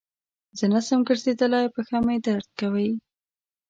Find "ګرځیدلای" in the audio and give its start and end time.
1.07-1.65